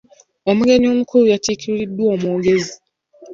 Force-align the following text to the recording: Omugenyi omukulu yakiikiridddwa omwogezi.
Omugenyi 0.49 0.87
omukulu 0.93 1.25
yakiikiridddwa 1.33 2.05
omwogezi. 2.15 2.73